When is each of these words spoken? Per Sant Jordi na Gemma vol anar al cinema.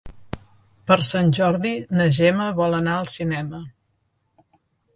Per 0.91 0.95
Sant 1.09 1.29
Jordi 1.39 1.73
na 1.99 2.07
Gemma 2.17 2.49
vol 2.63 2.79
anar 2.81 2.97
al 3.03 3.13
cinema. 3.19 3.63